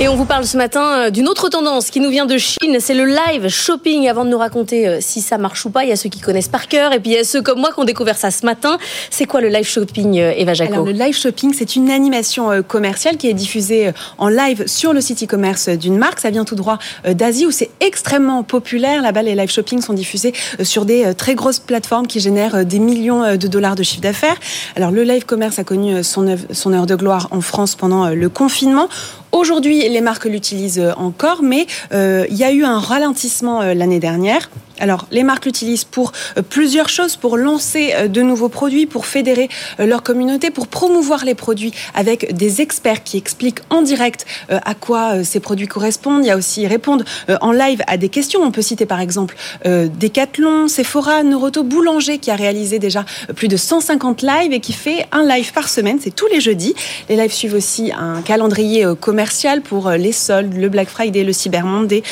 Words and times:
Et 0.00 0.06
on 0.06 0.14
vous 0.14 0.26
parle 0.26 0.44
ce 0.44 0.56
matin 0.56 1.06
euh, 1.06 1.10
d'une 1.10 1.26
autre 1.26 1.48
tendance 1.48 1.90
qui 1.90 1.98
nous 1.98 2.08
vient 2.08 2.24
de 2.24 2.38
Chine, 2.38 2.76
c'est 2.78 2.94
le 2.94 3.04
live 3.04 3.48
shopping. 3.48 4.08
Avant 4.08 4.24
de 4.24 4.30
nous 4.30 4.38
raconter 4.38 4.86
euh, 4.86 4.98
si 5.00 5.20
ça 5.20 5.38
marche 5.38 5.66
ou 5.66 5.70
pas, 5.70 5.82
il 5.82 5.88
y 5.88 5.92
a 5.92 5.96
ceux 5.96 6.08
qui 6.08 6.20
connaissent 6.20 6.46
par 6.46 6.68
cœur 6.68 6.92
et 6.92 7.00
puis 7.00 7.10
il 7.10 7.14
y 7.14 7.18
a 7.18 7.24
ceux 7.24 7.42
comme 7.42 7.58
moi 7.58 7.72
qui 7.72 7.80
ont 7.80 7.84
découvert 7.84 8.16
ça 8.16 8.30
ce 8.30 8.46
matin. 8.46 8.78
C'est 9.10 9.24
quoi 9.24 9.40
le 9.40 9.48
live 9.48 9.66
shopping, 9.66 10.20
euh, 10.20 10.32
Eva 10.36 10.54
Jaco? 10.54 10.84
Le 10.84 10.92
live 10.92 11.16
shopping, 11.16 11.52
c'est 11.52 11.74
une 11.74 11.90
animation 11.90 12.62
commerciale 12.62 13.16
qui 13.16 13.28
est 13.28 13.34
diffusée 13.34 13.90
en 14.18 14.28
live 14.28 14.68
sur 14.68 14.92
le 14.92 15.00
site 15.00 15.24
e-commerce 15.24 15.68
d'une 15.68 15.98
marque. 15.98 16.20
Ça 16.20 16.30
vient 16.30 16.44
tout 16.44 16.54
droit 16.54 16.78
d'Asie 17.04 17.46
où 17.46 17.50
c'est 17.50 17.70
extrêmement 17.80 18.44
populaire. 18.44 19.02
Là-bas, 19.02 19.22
les 19.22 19.34
live 19.34 19.50
shopping 19.50 19.82
sont 19.82 19.94
diffusés 19.94 20.32
sur 20.62 20.84
des 20.84 21.12
très 21.16 21.34
grosses 21.34 21.58
plateformes 21.58 22.06
qui 22.06 22.20
génèrent 22.20 22.64
des 22.64 22.78
millions 22.78 23.36
de 23.36 23.48
dollars 23.48 23.74
de 23.74 23.82
chiffre 23.82 24.02
d'affaires. 24.02 24.36
Alors, 24.76 24.92
le 24.92 25.02
live 25.02 25.24
commerce 25.24 25.58
a 25.58 25.64
connu 25.64 26.04
son 26.04 26.72
heure 26.72 26.86
de 26.86 26.94
gloire 26.94 27.26
en 27.32 27.40
France 27.40 27.74
pendant 27.74 28.10
le 28.10 28.28
confinement. 28.28 28.88
Aujourd'hui, 29.32 29.86
les 29.88 30.00
marques 30.00 30.24
l'utilisent 30.24 30.92
encore, 30.96 31.42
mais 31.42 31.66
euh, 31.92 32.26
il 32.30 32.36
y 32.36 32.44
a 32.44 32.52
eu 32.52 32.64
un 32.64 32.78
ralentissement 32.78 33.60
euh, 33.60 33.74
l'année 33.74 34.00
dernière. 34.00 34.50
Alors, 34.80 35.06
les 35.10 35.22
marques 35.22 35.46
l'utilisent 35.46 35.84
pour 35.84 36.12
euh, 36.36 36.42
plusieurs 36.42 36.88
choses, 36.88 37.16
pour 37.16 37.36
lancer 37.36 37.92
euh, 37.94 38.08
de 38.08 38.22
nouveaux 38.22 38.48
produits, 38.48 38.86
pour 38.86 39.06
fédérer 39.06 39.48
euh, 39.80 39.86
leur 39.86 40.02
communauté, 40.02 40.50
pour 40.50 40.68
promouvoir 40.68 41.24
les 41.24 41.34
produits 41.34 41.72
avec 41.94 42.34
des 42.34 42.60
experts 42.60 43.02
qui 43.02 43.16
expliquent 43.16 43.60
en 43.70 43.82
direct 43.82 44.26
à 44.48 44.74
quoi 44.74 45.24
ces 45.24 45.40
produits 45.40 45.66
correspondent. 45.66 46.24
Il 46.24 46.28
y 46.28 46.30
a 46.30 46.36
aussi 46.36 46.66
répondre 46.66 47.04
en 47.40 47.52
live 47.52 47.82
à 47.86 47.96
des 47.96 48.08
questions. 48.08 48.40
On 48.42 48.50
peut 48.50 48.62
citer 48.62 48.86
par 48.86 49.00
exemple 49.00 49.36
Decathlon, 49.64 50.68
Sephora, 50.68 51.22
Noroto, 51.22 51.62
Boulanger 51.62 52.18
qui 52.18 52.30
a 52.30 52.36
réalisé 52.36 52.78
déjà 52.78 53.04
plus 53.34 53.48
de 53.48 53.56
150 53.56 54.22
lives 54.22 54.52
et 54.52 54.60
qui 54.60 54.72
fait 54.72 55.06
un 55.12 55.24
live 55.24 55.52
par 55.52 55.68
semaine. 55.68 55.98
C'est 56.00 56.14
tous 56.14 56.26
les 56.28 56.40
jeudis. 56.40 56.74
Les 57.08 57.16
lives 57.16 57.32
suivent 57.32 57.54
aussi 57.54 57.92
un 57.92 58.22
calendrier 58.22 58.86
commercial 59.00 59.62
pour 59.62 59.90
les 59.90 60.12
soldes, 60.12 60.54
le 60.54 60.68
Black 60.68 60.88
Friday, 60.88 61.24
le 61.24 61.32
Cyber 61.32 61.64
Monday 61.64 62.02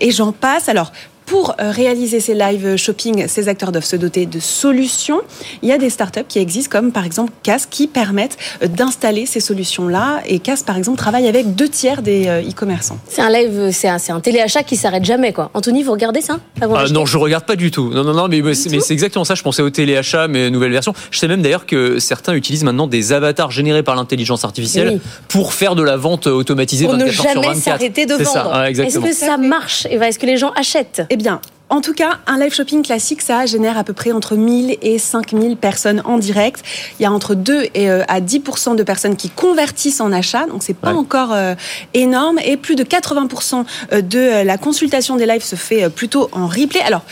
et 0.00 0.10
j'en 0.10 0.32
passe. 0.32 0.68
Alors, 0.68 0.92
pour 1.30 1.54
euh, 1.60 1.70
réaliser 1.70 2.18
ces 2.18 2.34
live 2.34 2.74
shopping, 2.74 3.28
ces 3.28 3.48
acteurs 3.48 3.70
doivent 3.70 3.84
se 3.84 3.94
doter 3.94 4.26
de 4.26 4.40
solutions. 4.40 5.20
Il 5.62 5.68
y 5.68 5.72
a 5.72 5.78
des 5.78 5.88
startups 5.88 6.24
qui 6.28 6.40
existent, 6.40 6.76
comme 6.76 6.90
par 6.90 7.04
exemple 7.04 7.32
CAS, 7.44 7.66
qui 7.70 7.86
permettent 7.86 8.36
euh, 8.64 8.66
d'installer 8.66 9.26
ces 9.26 9.38
solutions-là. 9.38 10.22
Et 10.26 10.40
CAS, 10.40 10.64
par 10.66 10.76
exemple, 10.76 10.98
travaille 10.98 11.28
avec 11.28 11.54
deux 11.54 11.68
tiers 11.68 12.02
des 12.02 12.26
euh, 12.26 12.42
e-commerçants. 12.42 12.98
C'est 13.08 13.22
un 13.22 13.30
live, 13.30 13.70
c'est 13.70 13.86
un, 13.86 13.98
un, 14.08 14.18
téléachat 14.18 14.64
qui 14.64 14.74
s'arrête 14.74 15.04
jamais, 15.04 15.32
quoi. 15.32 15.52
Anthony, 15.54 15.84
vous 15.84 15.92
regardez 15.92 16.20
ça? 16.20 16.40
Ah, 16.60 16.66
Non, 16.90 17.06
je 17.06 17.16
regarde 17.16 17.44
pas 17.44 17.54
du 17.54 17.70
tout. 17.70 17.90
Non, 17.94 18.02
non, 18.02 18.12
non, 18.12 18.26
mais, 18.26 18.42
mais 18.42 18.54
c'est 18.54 18.92
exactement 18.92 19.24
ça. 19.24 19.36
Je 19.36 19.44
pensais 19.44 19.62
au 19.62 19.70
téléachat, 19.70 20.26
mais 20.26 20.50
nouvelle 20.50 20.72
version. 20.72 20.94
Je 21.12 21.18
sais 21.20 21.28
même 21.28 21.42
d'ailleurs 21.42 21.64
que 21.66 22.00
certains 22.00 22.34
utilisent 22.34 22.64
maintenant 22.64 22.88
des 22.88 23.12
avatars 23.12 23.52
générés 23.52 23.84
par 23.84 23.94
l'intelligence 23.94 24.42
artificielle 24.44 25.00
pour 25.28 25.52
faire 25.54 25.76
de 25.76 25.84
la 25.84 25.96
vente 25.96 26.26
automatisée 26.26 26.86
pour 26.86 26.94
24 26.96 27.06
ne 27.06 27.12
jamais 27.12 27.54
s'arrêter 27.54 28.06
de 28.06 28.14
vendre. 28.14 28.64
Est-ce 28.64 28.98
que 28.98 29.14
ça 29.14 29.36
marche? 29.36 29.86
Est-ce 29.86 30.18
que 30.18 30.26
les 30.26 30.36
gens 30.36 30.50
achètent? 30.56 31.02
eh 31.08 31.19
bien, 31.22 31.40
en 31.70 31.80
tout 31.80 31.94
cas, 31.94 32.18
un 32.26 32.36
live 32.36 32.52
shopping 32.52 32.82
classique, 32.82 33.22
ça 33.22 33.46
génère 33.46 33.78
à 33.78 33.84
peu 33.84 33.92
près 33.92 34.10
entre 34.10 34.34
1000 34.34 34.76
et 34.82 34.98
5000 34.98 35.56
personnes 35.56 36.02
en 36.04 36.18
direct. 36.18 36.64
Il 36.98 37.04
y 37.04 37.06
a 37.06 37.12
entre 37.12 37.36
2 37.36 37.68
et 37.74 37.88
euh, 37.88 38.02
à 38.08 38.20
10% 38.20 38.74
de 38.74 38.82
personnes 38.82 39.14
qui 39.14 39.30
convertissent 39.30 40.00
en 40.00 40.10
achat, 40.10 40.46
donc 40.46 40.64
c'est 40.64 40.74
pas 40.74 40.92
encore 40.92 41.32
euh, 41.32 41.54
énorme. 41.94 42.40
Et 42.44 42.56
plus 42.56 42.74
de 42.74 42.82
80% 42.82 43.64
euh, 43.92 44.00
de 44.00 44.44
la 44.44 44.58
consultation 44.58 45.14
des 45.14 45.26
lives 45.26 45.44
se 45.44 45.54
fait 45.54 45.88
plutôt 45.90 46.28
en 46.32 46.48
replay. 46.48 46.80
Alors, 46.80 47.02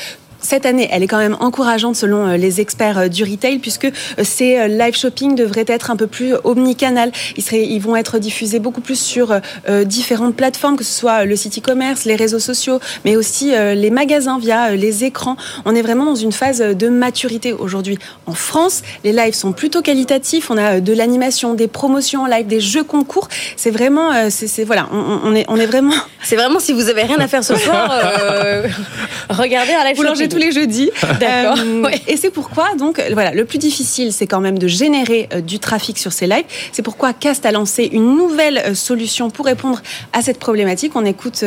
cette 0.49 0.65
année, 0.65 0.89
elle 0.91 1.03
est 1.03 1.07
quand 1.07 1.19
même 1.19 1.37
encourageante 1.41 1.95
selon 1.95 2.27
euh, 2.27 2.37
les 2.39 2.63
experts 2.63 2.97
euh, 2.97 3.09
du 3.09 3.23
retail, 3.23 3.59
puisque 3.59 3.85
euh, 3.85 3.91
ces 4.23 4.67
live 4.67 4.97
shopping 4.97 5.35
devraient 5.35 5.67
être 5.69 5.91
un 5.91 5.97
peu 5.97 6.07
plus 6.07 6.33
omnicanal. 6.43 7.13
Ils, 7.37 7.43
seraient, 7.43 7.67
ils 7.67 7.81
vont 7.81 7.97
être 7.97 8.19
diffusés 8.19 8.59
beaucoup 8.59 8.81
plus 8.81 8.99
sur 8.99 9.41
différentes 9.85 10.35
plateformes, 10.35 10.77
que 10.77 10.85
ce 10.85 10.93
soit 10.93 11.25
le 11.25 11.37
site 11.37 11.59
e-commerce, 11.59 12.05
les 12.05 12.17
réseaux 12.17 12.39
sociaux, 12.39 12.81
mais 13.05 13.17
aussi 13.17 13.51
les 13.51 13.91
magasins 13.91 14.39
via 14.39 14.75
les 14.75 15.05
écrans. 15.05 15.37
On 15.65 15.75
est 15.75 15.83
vraiment 15.83 16.05
dans 16.05 16.15
une 16.15 16.33
phase 16.33 16.61
de 16.61 16.89
maturité 16.89 17.53
aujourd'hui. 17.53 17.99
En 18.27 18.33
France, 18.33 18.83
les 19.05 19.13
lives 19.13 19.35
sont 19.35 19.53
plutôt 19.53 19.83
qualitatifs. 19.83 20.51
On 20.51 20.57
a 20.57 20.81
de 20.81 20.93
l'animation, 20.93 21.55
des 21.55 21.69
promotions 21.69 22.23
en 22.23 22.27
live, 22.27 22.47
des 22.47 22.61
jeux 22.61 22.85
concours. 22.85 23.29
C'est 23.57 23.71
vraiment, 23.71 24.31
c'est 24.31 24.65
voilà, 24.65 24.89
on, 24.93 25.35
est, 25.35 25.45
on 25.49 25.57
est 25.57 25.67
vraiment. 25.67 25.95
C'est 26.23 26.37
vraiment 26.37 26.61
si 26.61 26.73
vous 26.73 26.89
avez 26.89 27.03
rien 27.03 27.19
à 27.19 27.29
faire 27.29 27.45
ce 27.45 27.57
soir, 27.57 27.91
regardez 29.31 29.73
un 29.73 29.85
live 29.85 29.97
shopping 29.97 30.38
tous 30.39 30.45
les 30.45 30.53
jeudis. 30.53 30.91
D'accord. 31.21 31.59
Euh, 31.59 31.91
et 32.07 32.17
c'est 32.17 32.31
pourquoi, 32.31 32.75
donc, 32.77 33.03
voilà, 33.13 33.33
le 33.33 33.45
plus 33.45 33.59
difficile, 33.59 34.13
c'est 34.13 34.27
quand 34.27 34.41
même 34.41 34.59
de 34.59 34.67
générer 34.67 35.29
euh, 35.33 35.41
du 35.41 35.59
trafic 35.59 35.99
sur 35.99 36.13
ces 36.13 36.27
lives. 36.27 36.45
C'est 36.73 36.83
pourquoi 36.83 37.13
Cast 37.13 37.45
a 37.47 37.53
lancé 37.53 37.89
une 37.93 38.17
nouvelle 38.17 38.59
euh, 38.59 38.75
solution 38.75 39.31
pour 39.31 39.47
répondre 39.47 39.83
à 40.13 40.23
cette 40.23 40.39
problématique. 40.39 40.93
On 40.95 41.05
écoute 41.05 41.45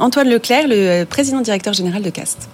Antoine 0.00 0.28
Leclerc, 0.28 0.66
le 0.68 1.04
président 1.04 1.40
directeur 1.40 1.72
général 1.72 2.02
de 2.02 2.10
Cast 2.10 2.48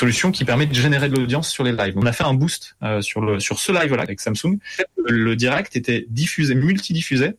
solution 0.00 0.32
qui 0.32 0.44
permet 0.44 0.66
de 0.66 0.74
générer 0.74 1.08
de 1.08 1.16
l'audience 1.16 1.50
sur 1.50 1.64
les 1.64 1.72
lives. 1.72 1.94
On 1.96 2.06
a 2.06 2.12
fait 2.12 2.24
un 2.24 2.34
boost 2.34 2.76
sur 3.00 3.20
le 3.20 3.38
sur 3.38 3.58
ce 3.58 3.70
live 3.72 3.94
là 3.94 4.02
avec 4.02 4.20
Samsung. 4.20 4.58
Le 5.06 5.36
direct 5.36 5.76
était 5.76 6.06
diffusé, 6.08 6.54
multidiffusé 6.54 7.34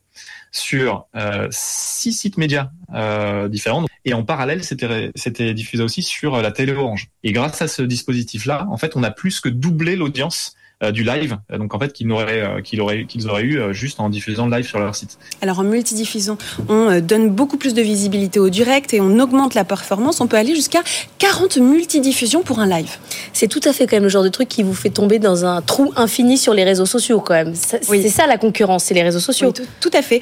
sur 0.52 1.08
euh, 1.16 1.48
six 1.50 2.14
sites 2.14 2.38
médias 2.38 2.72
euh, 2.94 3.48
différents. 3.48 3.86
Et 4.06 4.14
en 4.14 4.24
parallèle, 4.24 4.64
c'était 4.64 5.12
c'était 5.16 5.54
diffusé 5.54 5.84
aussi 5.84 6.04
sur 6.04 6.42
la 6.42 6.52
télé 6.52 6.74
Orange. 6.74 7.10
Et 7.24 7.32
grâce 7.32 7.62
à 7.62 7.68
ce 7.68 7.82
dispositif-là, 7.82 8.68
en 8.70 8.78
fait, 8.78 8.96
on 8.96 9.04
a 9.04 9.12
plus 9.12 9.40
que 9.40 9.50
doublé 9.50 9.96
l'audience 9.96 10.56
euh, 10.56 10.61
du 10.90 11.04
live, 11.04 11.38
donc 11.56 11.76
en 11.76 11.80
fait 11.80 11.94
qu'ils 11.94 12.12
auraient, 12.12 12.42
euh, 12.42 12.62
qu'ils 12.62 12.82
auraient, 12.82 13.06
qu'ils 13.06 13.30
auraient 13.30 13.44
eu 13.44 13.60
euh, 13.60 13.72
juste 13.72 14.00
en 14.00 14.10
diffusant 14.10 14.48
le 14.48 14.58
live 14.58 14.68
sur 14.68 14.80
leur 14.80 14.96
site. 14.96 15.20
Alors 15.42 15.60
en 15.60 15.64
multidiffusion, 15.64 16.40
on 16.70 17.00
donne 17.02 17.30
beaucoup 17.30 17.58
plus 17.58 17.76
de 17.76 17.82
visibilité 17.84 18.40
au 18.40 18.50
direct 18.50 18.92
et 18.96 19.00
on 19.00 19.20
augmente 19.20 19.54
la 19.54 19.64
performance. 19.64 20.22
On 20.22 20.28
peut 20.28 20.38
aller 20.38 20.56
jusqu'à 20.56 20.82
40 21.20 21.58
multidiffusions 21.58 22.42
pour 22.42 22.60
un 22.60 22.68
live. 22.68 22.98
C'est 23.32 23.48
tout 23.48 23.60
à 23.66 23.74
fait 23.74 23.86
quand 23.86 23.98
même 23.98 24.04
le 24.04 24.10
genre 24.10 24.24
de 24.24 24.30
truc 24.30 24.50
qui 24.50 24.64
vous 24.64 24.74
fait 24.74 24.90
tomber 24.90 25.20
dans 25.20 25.46
un 25.46 25.62
trou 25.62 25.94
infini 25.96 26.38
sur 26.38 26.56
les 26.56 26.64
réseaux 26.64 26.88
sociaux 26.88 27.20
quand 27.20 27.36
même. 27.36 27.54
C'est 27.54 28.10
ça 28.10 28.26
la 28.26 28.38
concurrence, 28.38 28.86
c'est 28.86 28.96
les 28.96 29.04
réseaux 29.04 29.20
sociaux. 29.20 29.52
tout, 29.52 29.92
à 29.94 30.02
fait. 30.02 30.22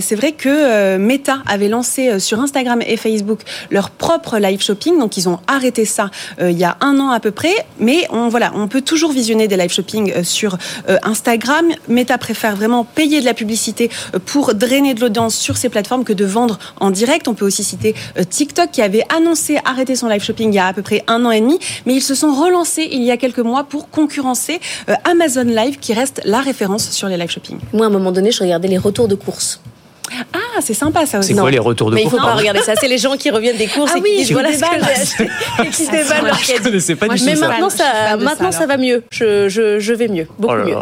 c'est 0.00 0.14
vrai 0.14 0.32
que 0.32 0.96
Meta 0.98 1.38
avait 1.46 1.68
lancé 1.68 2.20
sur 2.20 2.38
Instagram 2.38 2.80
et 2.86 2.96
Facebook 2.96 3.40
leur 3.70 3.90
propre 3.90 4.38
live 4.38 4.62
shopping, 4.62 4.98
donc 4.98 5.16
ils 5.16 5.28
ont 5.28 5.40
arrêté 5.46 5.84
ça 5.84 6.10
il 6.40 6.56
y 6.56 6.64
a 6.64 6.76
un 6.80 6.98
an 7.00 7.10
à 7.10 7.18
peu 7.18 7.30
près. 7.30 7.54
Mais 7.80 8.06
on 8.10 8.28
voilà, 8.28 8.52
on 8.54 8.68
peut 8.68 8.82
toujours 8.82 9.12
visionner 9.12 9.48
des 9.48 9.56
live 9.56 9.72
shopping 9.72 9.95
euh, 9.96 10.22
sur 10.22 10.58
euh, 10.88 10.98
Instagram. 11.02 11.66
Meta 11.88 12.18
préfère 12.18 12.56
vraiment 12.56 12.84
payer 12.84 13.20
de 13.20 13.24
la 13.24 13.34
publicité 13.34 13.90
euh, 14.14 14.18
pour 14.24 14.54
drainer 14.54 14.94
de 14.94 15.00
l'audience 15.00 15.36
sur 15.36 15.56
ces 15.56 15.68
plateformes 15.68 16.04
que 16.04 16.12
de 16.12 16.24
vendre 16.24 16.58
en 16.80 16.90
direct. 16.90 17.28
On 17.28 17.34
peut 17.34 17.46
aussi 17.46 17.64
citer 17.64 17.94
TikTok 18.28 18.70
qui 18.70 18.82
avait 18.82 19.04
annoncé 19.14 19.58
arrêter 19.64 19.96
son 19.96 20.08
live 20.08 20.22
shopping 20.22 20.50
il 20.50 20.56
y 20.56 20.58
a 20.58 20.66
à 20.66 20.72
peu 20.72 20.82
près 20.82 21.02
un 21.06 21.24
an 21.24 21.30
et 21.30 21.40
demi, 21.40 21.58
mais 21.86 21.94
ils 21.94 22.02
se 22.02 22.14
sont 22.14 22.32
relancés 22.34 22.88
il 22.90 23.02
y 23.02 23.10
a 23.10 23.16
quelques 23.16 23.38
mois 23.38 23.64
pour 23.64 23.90
concurrencer 23.90 24.60
Amazon 25.04 25.44
Live 25.44 25.78
qui 25.78 25.94
reste 25.94 26.20
la 26.24 26.40
référence 26.40 26.90
sur 26.90 27.08
les 27.08 27.16
live 27.16 27.30
shopping. 27.30 27.58
Moi, 27.72 27.86
à 27.86 27.88
un 27.88 27.92
moment 27.92 28.12
donné, 28.12 28.30
je 28.30 28.42
regardais 28.42 28.68
les 28.68 28.78
retours 28.78 29.08
de 29.08 29.14
courses. 29.14 29.60
Ah, 30.56 30.60
c'est 30.62 30.74
sympa 30.74 31.04
ça 31.04 31.18
aussi. 31.18 31.34
C'est 31.34 31.40
quoi 31.40 31.50
les 31.50 31.58
retours 31.58 31.90
de 31.90 31.96
Mais 31.96 32.04
il 32.04 32.10
faut 32.10 32.16
pas 32.16 32.34
regarder 32.34 32.60
ça. 32.60 32.74
C'est 32.80 32.88
les 32.88 32.98
gens 32.98 33.16
qui 33.16 33.30
reviennent 33.30 33.56
des 33.58 33.66
courses 33.66 33.92
ah 33.94 33.98
et 33.98 34.00
oui, 34.00 34.10
qui 34.10 34.16
disent 34.18 34.32
voilà 34.32 34.52
ce 34.52 34.60
que 34.60 34.66
j'ai 34.84 34.90
acheté 34.90 35.30
et 35.64 35.68
qui 35.68 35.84
se 35.84 35.90
déballent 35.90 36.24
leur 36.24 36.40
caddie. 36.40 37.24
Mais 37.24 37.34
maintenant, 37.34 37.70
ça, 37.70 38.16
maintenant 38.18 38.52
ça 38.52 38.66
va 38.66 38.76
mieux. 38.76 39.02
Je, 39.10 39.48
je, 39.48 39.78
je 39.78 39.92
vais 39.92 40.08
mieux, 40.08 40.26
beaucoup 40.38 40.54
oh 40.58 40.66
mieux. 40.66 40.76